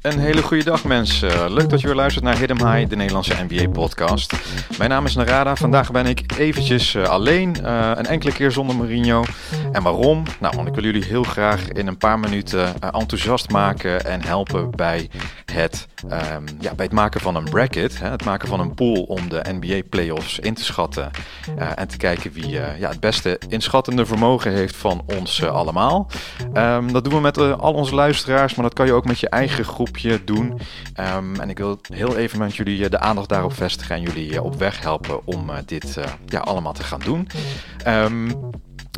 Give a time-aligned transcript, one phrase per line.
[0.00, 1.52] Een hele goede dag mensen.
[1.52, 4.34] Leuk dat je weer luistert naar Hidden High, de Nederlandse NBA podcast.
[4.78, 5.56] Mijn naam is Narada.
[5.56, 9.24] Vandaag ben ik eventjes uh, alleen, uh, een enkele keer zonder Mourinho.
[9.72, 10.22] En waarom?
[10.40, 14.70] Nou, want ik wil jullie heel graag in een paar minuten enthousiast maken en helpen
[14.70, 15.10] bij
[15.54, 17.98] het, um, ja, bij het maken van een bracket.
[17.98, 21.10] Hè, het maken van een pool om de NBA playoffs in te schatten.
[21.76, 26.10] en te kijken wie ja, het beste inschattende vermogen heeft van ons allemaal.
[26.54, 29.28] Um, dat doen we met al onze luisteraars, maar dat kan je ook met je
[29.28, 30.58] eigen groep doen.
[31.16, 34.54] Um, en ik wil heel even met jullie de aandacht daarop vestigen en jullie op
[34.54, 37.28] weg helpen om dit ja, allemaal te gaan doen.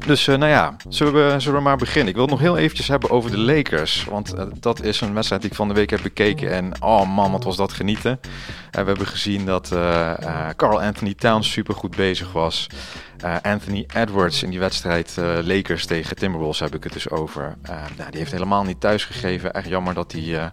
[0.06, 2.08] Dus uh, nou ja, zullen we, zullen maar beginnen.
[2.08, 4.04] Ik wil het nog heel eventjes hebben over de Lakers.
[4.04, 6.52] Want uh, dat is een wedstrijd die ik van de week heb bekeken.
[6.52, 8.20] En oh man, wat was dat genieten.
[8.20, 8.30] Uh,
[8.70, 9.68] we hebben gezien dat
[10.56, 12.66] Carl Anthony Towns super goed bezig was.
[13.42, 17.56] Anthony Edwards in die wedstrijd Lakers tegen Timberwolves heb ik het dus over.
[17.96, 19.52] nou, die heeft helemaal niet thuisgegeven.
[19.52, 20.52] Echt jammer dat hij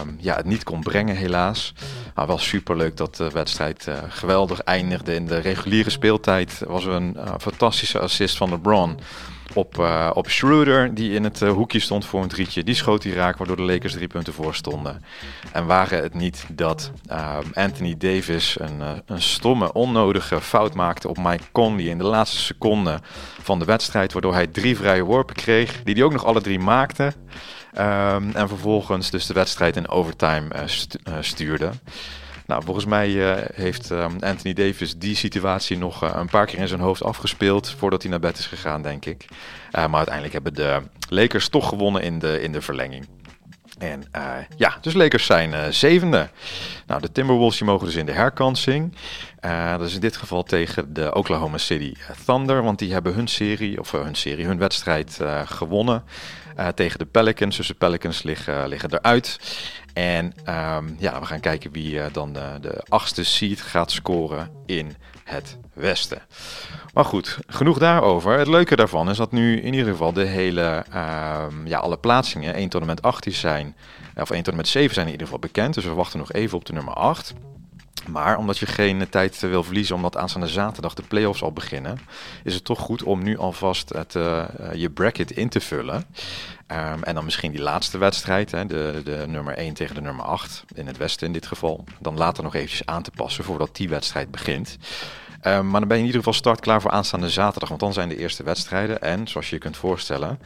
[0.00, 1.74] um, ja, het niet kon brengen helaas.
[2.14, 5.14] Maar wel super leuk dat de wedstrijd geweldig eindigde.
[5.14, 8.98] In de reguliere speeltijd was er een fantastische assist van LeBron
[9.54, 12.64] op, uh, op Schroeder, die in het uh, hoekje stond voor een drietje.
[12.64, 15.04] Die schoot hij raak, waardoor de Lakers drie punten voor stonden.
[15.52, 21.18] En waren het niet dat uh, Anthony Davis een, een stomme, onnodige fout maakte op
[21.18, 23.00] Mike Conley in de laatste seconde
[23.42, 26.58] van de wedstrijd, waardoor hij drie vrije worpen kreeg, die hij ook nog alle drie
[26.58, 27.12] maakte.
[27.78, 31.70] Um, en vervolgens dus de wedstrijd in overtime stu stuurde.
[32.46, 36.58] Nou, volgens mij uh, heeft uh, Anthony Davis die situatie nog uh, een paar keer
[36.58, 39.26] in zijn hoofd afgespeeld voordat hij naar bed is gegaan, denk ik.
[39.72, 43.06] maar uiteindelijk hebben de Lakers toch gewonnen in de, in de verlenging.
[43.78, 44.04] En
[44.56, 46.28] ja, dus Lakers zijn zevende.
[46.86, 48.96] Nou, de Timberwolves die mogen dus in de herkansing.
[49.78, 51.94] dat is in dit geval tegen de Oklahoma City
[52.26, 56.04] Thunder, want die hebben hun serie, of hun serie, hun wedstrijd gewonnen.
[56.74, 59.38] Tegen de Pelicans, dus de Pelicans liggen, liggen eruit.
[59.92, 64.50] En um, ja, we gaan kijken wie uh, dan de, de, achtste seed gaat scoren
[64.66, 66.22] in het westen.
[66.94, 68.38] Maar goed, genoeg daarover.
[68.38, 72.54] Het leuke daarvan is dat nu in ieder geval de hele, um, ja, alle plaatsingen
[72.54, 73.76] 1 tot en met 18 zijn,
[74.16, 75.74] of 1 tot en met 7 zijn in ieder geval bekend.
[75.74, 77.34] Dus we wachten nog even op de nummer 8.
[78.08, 81.98] Maar omdat je geen tijd wil verliezen, omdat aanstaande zaterdag de playoffs al beginnen,
[82.44, 86.04] is het toch goed om nu alvast het, uh, je bracket in te vullen.
[86.72, 90.24] Um, en dan misschien die laatste wedstrijd, hè, de, de nummer 1 tegen de nummer
[90.24, 93.76] 8, in het westen in dit geval, dan later nog eventjes aan te passen voordat
[93.76, 94.78] die wedstrijd begint.
[95.42, 98.08] Um, maar dan ben je in ieder geval startklaar voor aanstaande zaterdag, want dan zijn
[98.08, 99.02] de eerste wedstrijden.
[99.02, 100.38] En zoals je je kunt voorstellen,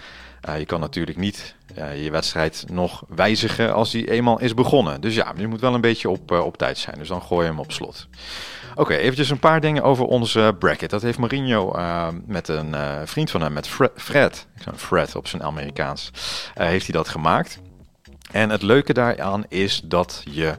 [0.48, 5.00] uh, je kan natuurlijk niet uh, je wedstrijd nog wijzigen als die eenmaal is begonnen.
[5.00, 6.98] Dus ja, je moet wel een beetje op, uh, op tijd zijn.
[6.98, 8.08] Dus dan gooi je hem op slot.
[8.74, 10.90] Oké, eventjes een paar dingen over onze bracket.
[10.90, 11.76] Dat heeft Mourinho
[12.26, 12.74] met een
[13.04, 14.46] vriend van hem, met Fred, Fred,
[14.76, 16.10] Fred op zijn Amerikaans,
[16.54, 17.60] heeft hij dat gemaakt.
[18.32, 20.54] En het leuke daaraan is dat je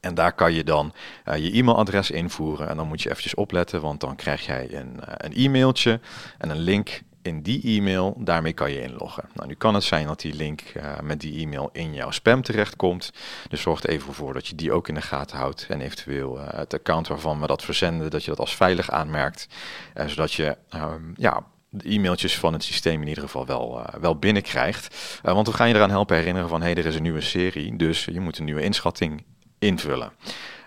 [0.00, 0.92] En daar kan je dan
[1.28, 2.68] uh, je e-mailadres invoeren.
[2.68, 6.00] En dan moet je eventjes opletten, want dan krijg jij een, een e-mailtje
[6.38, 9.24] en een link in die e-mail, daarmee kan je inloggen.
[9.34, 12.42] Nou, nu kan het zijn dat die link uh, met die e-mail in jouw spam
[12.42, 13.12] terechtkomt.
[13.48, 15.66] Dus zorg er even voor dat je die ook in de gaten houdt.
[15.68, 19.48] En eventueel uh, het account waarvan we dat verzenden, dat je dat als veilig aanmerkt.
[19.96, 24.16] Uh, zodat je um, ja, de e-mailtjes van het systeem in ieder geval wel, wel
[24.16, 25.20] binnenkrijgt.
[25.22, 27.76] want we gaan je eraan helpen herinneren van, hé, hey, er is een nieuwe serie.
[27.76, 29.24] Dus je moet een nieuwe inschatting
[29.58, 30.12] invullen.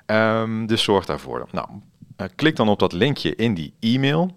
[0.06, 1.48] Um, dus zorg daarvoor.
[1.52, 1.68] Nou,
[2.36, 4.32] klik dan op dat linkje in die e-mail.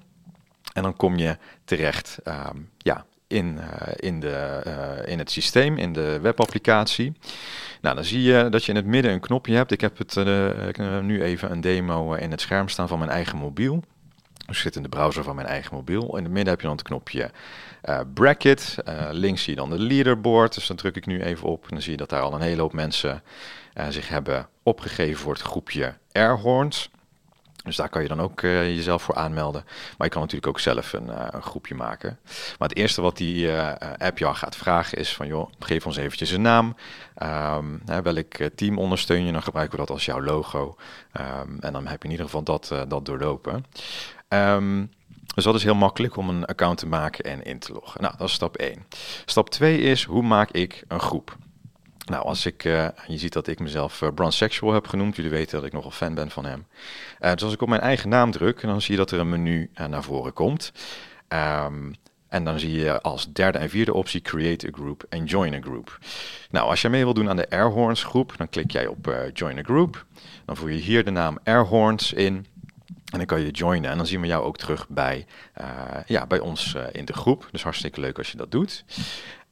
[0.74, 3.58] En dan kom je terecht um, ja, in,
[3.96, 7.12] in, de, in het systeem, in de webapplicatie.
[7.80, 9.70] Nou, dan zie je dat je in het midden een knopje hebt.
[9.70, 10.14] Ik heb het,
[11.02, 13.82] nu even een demo in het scherm staan van mijn eigen mobiel.
[14.46, 16.16] Dus zit in de browser van mijn eigen mobiel.
[16.16, 17.30] In het midden heb je dan het knopje
[18.14, 18.76] bracket.
[19.10, 20.54] Links zie je dan de leaderboard.
[20.54, 21.62] Dus dan druk ik nu even op.
[21.62, 23.22] En dan zie je dat daar al een hele hoop mensen
[23.88, 26.90] zich hebben opgegeven voor het groepje Airhorns.
[27.64, 29.64] Dus daar kan je dan ook jezelf voor aanmelden.
[29.64, 32.18] Maar je kan natuurlijk ook zelf een, een groepje maken.
[32.58, 33.50] Maar het eerste wat die
[33.98, 35.26] app jou gaat vragen is van...
[35.26, 36.76] joh, geef ons eventjes een naam.
[37.22, 39.32] Um, welk team ondersteun je?
[39.32, 40.76] Dan gebruiken we dat als jouw logo.
[41.20, 43.64] Um, en dan heb je in ieder geval dat, dat doorlopen.
[44.28, 44.90] Um,
[45.34, 48.02] dus dat is heel makkelijk om een account te maken en in te loggen.
[48.02, 48.84] Nou, dat is stap 1.
[49.24, 51.36] Stap 2 is, hoe maak ik een groep?
[52.04, 55.16] Nou, als ik, uh, je ziet dat ik mezelf uh, Brandsexual heb genoemd.
[55.16, 56.66] Jullie weten dat ik nogal fan ben van hem.
[57.20, 59.28] Uh, dus als ik op mijn eigen naam druk, dan zie je dat er een
[59.28, 60.72] menu naar voren komt.
[61.28, 61.94] Um,
[62.28, 65.60] en dan zie je als derde en vierde optie Create a Group en Join a
[65.60, 65.98] Group.
[66.50, 69.58] Nou, als je mee wil doen aan de Airhorns groep, dan klik jij op Join
[69.58, 70.04] a Group.
[70.44, 72.46] Dan voer je hier de naam Airhorns in.
[73.04, 75.26] En dan kan je joinen en dan zien we jou ook terug bij,
[76.06, 77.48] ja, bij ons in de groep.
[77.50, 78.84] Dus hartstikke leuk als je dat doet.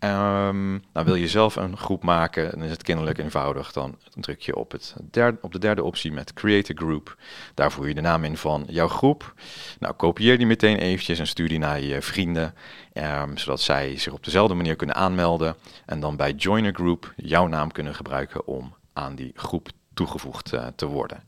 [0.05, 3.73] Um, nou, wil je zelf een groep maken, dan is het kinderlijk eenvoudig.
[3.73, 7.17] Dan druk je op, het derde, op de derde optie met Create a Group.
[7.55, 9.35] Daar voer je de naam in van jouw groep.
[9.79, 12.55] Nou, kopieer die meteen eventjes en stuur die naar je vrienden.
[12.95, 15.57] Um, zodat zij zich op dezelfde manier kunnen aanmelden.
[15.87, 20.53] En dan bij Join a Group jouw naam kunnen gebruiken om aan die groep toegevoegd
[20.53, 21.23] uh, te worden.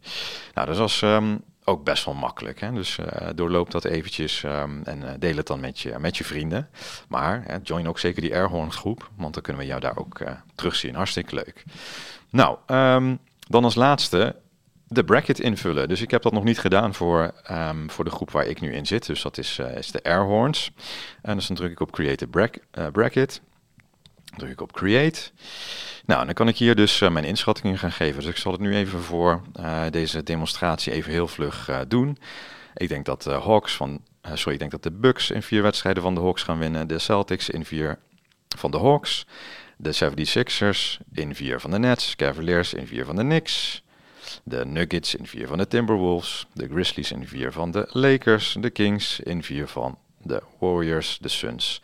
[0.54, 1.02] Nou, dus als...
[1.02, 2.60] Um, ook best wel makkelijk.
[2.60, 2.72] Hè?
[2.72, 6.24] Dus uh, doorloop dat eventjes um, en uh, deel het dan met je, met je
[6.24, 6.68] vrienden.
[7.08, 10.30] Maar join ook zeker die Airhorn groep, want dan kunnen we jou daar ook uh,
[10.54, 10.94] terugzien.
[10.94, 11.64] Hartstikke leuk.
[12.30, 13.18] Nou, um,
[13.48, 14.36] dan als laatste
[14.88, 15.88] de bracket invullen.
[15.88, 18.72] Dus ik heb dat nog niet gedaan voor, um, voor de groep waar ik nu
[18.72, 19.06] in zit.
[19.06, 20.70] Dus dat is, is de Airhorns.
[21.22, 22.58] En dus dan druk ik op Create a brack,
[22.92, 23.40] Bracket.
[24.36, 25.20] Druk ik op Create.
[26.06, 28.20] Nou, dan kan ik hier dus uh, mijn inschattingen gaan geven.
[28.20, 32.18] Dus ik zal het nu even voor uh, deze demonstratie even heel vlug uh, doen.
[32.74, 34.00] Ik denk dat de Hawks van,
[34.32, 36.88] sorry, ik denk dat de Bucks in vier wedstrijden van de Hawks gaan winnen.
[36.88, 37.98] De Celtics in vier
[38.56, 39.26] van de Hawks.
[39.76, 42.16] De 76ers in vier van de Nets.
[42.16, 43.82] Cavaliers in vier van de Knicks.
[44.44, 46.46] De Nuggets in vier van de Timberwolves.
[46.52, 48.56] De Grizzlies in vier van de Lakers.
[48.60, 51.18] De Kings in vier van de Warriors.
[51.20, 51.82] De Suns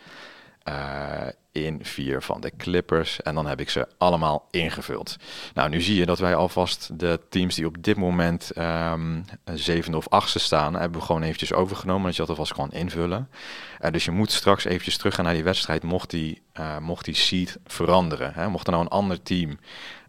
[0.68, 3.22] uh, in vier van de Clippers.
[3.22, 5.16] En dan heb ik ze allemaal ingevuld.
[5.54, 9.24] Nou, nu zie je dat wij alvast de teams die op dit moment um,
[9.54, 12.04] zevende of achtste staan, hebben we gewoon eventjes overgenomen.
[12.04, 13.28] Dat je dat alvast gewoon invullen.
[13.80, 17.14] Uh, dus je moet straks eventjes teruggaan naar die wedstrijd, mocht die, uh, mocht die
[17.14, 18.32] seed veranderen.
[18.34, 18.48] Hè?
[18.48, 19.58] Mocht er nou een ander team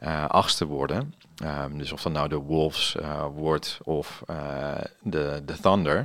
[0.03, 1.13] uh, achtste worden,
[1.43, 5.95] Um, dus of dat nou de Wolves uh, wordt of uh, de, de Thunder.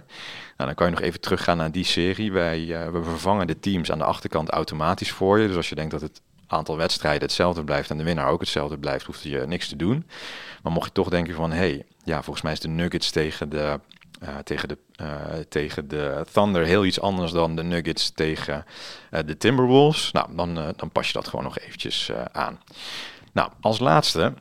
[0.57, 2.33] Nou, dan kan je nog even teruggaan naar die serie.
[2.33, 5.47] Wij, uh, we vervangen de teams aan de achterkant automatisch voor je.
[5.47, 8.79] Dus als je denkt dat het aantal wedstrijden hetzelfde blijft en de winnaar ook hetzelfde
[8.79, 10.07] blijft, hoeft je niks te doen.
[10.63, 13.49] Maar mocht je toch denken van, hé, hey, ja, volgens mij is de Nuggets tegen
[13.49, 13.81] de,
[14.45, 14.79] tegen, de,
[15.49, 18.65] tegen de Thunder heel iets anders dan de Nuggets tegen
[19.11, 20.13] de Timberwolves.
[20.13, 22.61] Nou, dan, dan pas je dat gewoon nog eventjes aan.
[23.33, 24.35] Nou, als laatste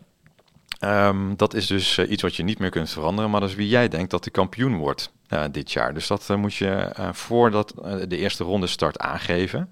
[0.79, 3.55] Um, dat is dus uh, iets wat je niet meer kunt veranderen, maar dat is
[3.55, 5.93] wie jij denkt dat de kampioen wordt uh, dit jaar.
[5.93, 7.73] Dus dat uh, moet je voordat
[8.07, 9.71] de eerste ronde start aangeven.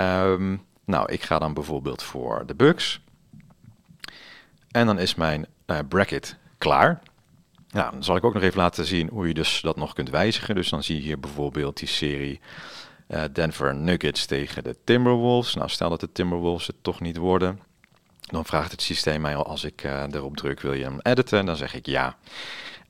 [0.00, 3.00] Um, nou, ik ga dan bijvoorbeeld voor de Bucks.
[4.70, 5.46] En dan is mijn
[5.88, 7.02] bracket klaar.
[7.70, 10.10] Nou, dan zal ik ook nog even laten zien hoe je dus dat nog kunt
[10.10, 10.54] wijzigen.
[10.54, 12.40] Dus dan zie je hier bijvoorbeeld die serie
[13.32, 15.54] Denver Nuggets tegen de Timberwolves.
[15.54, 17.60] Nou, stel dat de Timberwolves het toch niet worden
[18.30, 21.46] dan vraagt het systeem mij al als ik uh, erop druk, wil je hem editen?
[21.46, 22.16] Dan zeg ik ja.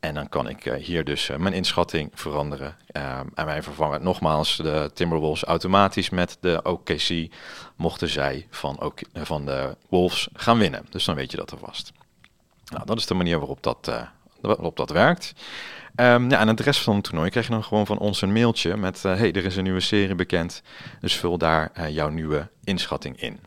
[0.00, 2.76] En dan kan ik uh, hier dus uh, mijn inschatting veranderen.
[3.34, 7.32] en wij vervangen nogmaals de Timberwolves automatisch met de OKC,
[7.76, 10.86] mochten zij van, van de Wolves gaan winnen.
[10.90, 11.92] Dus dan weet je dat er vast.
[12.64, 13.92] Nou, dat is de manier waarop dat,
[14.40, 15.32] waarop dat werkt.
[15.96, 18.32] Um, ja, en het rest van het toernooi krijg je dan gewoon van ons een
[18.32, 19.02] mailtje met...
[19.02, 20.62] hey, er is een nieuwe serie bekend,
[21.00, 23.40] dus vul daar jouw nieuwe inschatting in.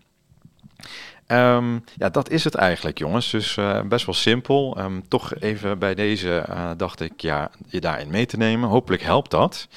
[1.32, 3.30] Um, ja, dat is het eigenlijk, jongens.
[3.30, 4.78] Dus uh, best wel simpel.
[4.80, 8.70] Um, toch even bij deze uh, dacht ik ja, je daarin mee te nemen.
[8.70, 9.68] Hopelijk helpt dat.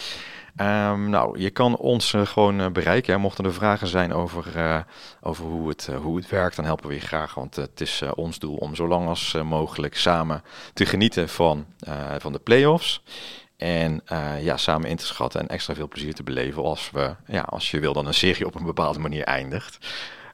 [0.61, 3.20] Um, nou, je kan ons uh, gewoon bereiken.
[3.20, 4.44] Mochten er vragen zijn over,
[5.20, 7.34] over hoe, het, hoe het werkt, dan helpen we je graag.
[7.34, 10.42] Want het is ons doel om zo lang als mogelijk samen
[10.73, 11.66] te genieten van,
[12.18, 13.02] van de play-offs.
[13.56, 14.02] En
[14.40, 17.70] ja, samen in te schatten en extra veel plezier te beleven als, we, ja, als
[17.70, 19.78] je wil dan een serie op een bepaalde manier eindigt.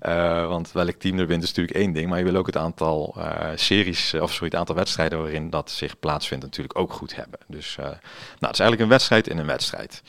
[0.03, 2.57] Uh, want welk team er wint is natuurlijk één ding, maar je wil ook het
[2.57, 7.17] aantal uh, series, of sorry, het aantal wedstrijden waarin dat zich plaatsvindt natuurlijk ook goed
[7.17, 7.39] hebben.
[7.47, 7.91] Dus nou,
[8.41, 10.03] het is eigenlijk een wedstrijd in een wedstrijd.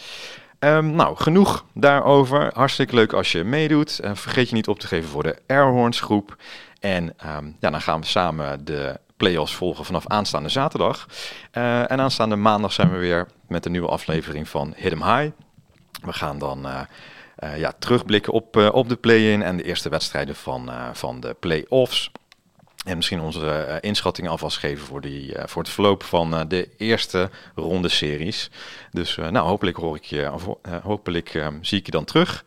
[0.59, 2.51] Ehm, nou, genoeg daarover.
[2.53, 3.99] Hartstikke leuk als je meedoet.
[4.13, 6.35] Vergeet je niet op te geven voor de Airhorns groep.
[6.79, 11.07] En ehm, ja, dan gaan we samen de play-offs volgen vanaf aanstaande zaterdag.
[11.51, 15.31] En aanstaande maandag zijn we weer met een nieuwe aflevering van Hit 'em High.
[16.01, 16.67] We gaan dan
[17.41, 21.19] eh, ja, terugblikken op, eh, op de play-in en de eerste wedstrijden van, eh, van
[21.19, 22.11] de play-offs.
[22.85, 27.89] En misschien onze inschattingen alvast geven voor, die, voor het verloop van de eerste ronde
[27.89, 28.49] series.
[28.91, 30.31] Dus nou, hopelijk hoor ik je,
[30.83, 32.45] hopelijk ehm, zie ik je dan terug.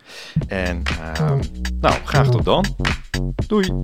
[0.48, 1.40] En ehm,
[1.80, 2.76] nou, graag tot dan.
[3.46, 3.82] Doei!